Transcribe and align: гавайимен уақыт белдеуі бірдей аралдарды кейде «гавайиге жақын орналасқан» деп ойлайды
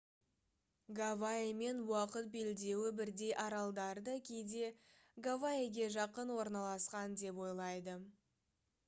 гавайимен 0.99 1.81
уақыт 1.91 2.29
белдеуі 2.35 2.93
бірдей 2.99 3.33
аралдарды 3.43 4.15
кейде 4.31 4.71
«гавайиге 5.29 5.91
жақын 5.97 6.33
орналасқан» 6.39 7.15
деп 7.25 7.43
ойлайды 7.49 7.95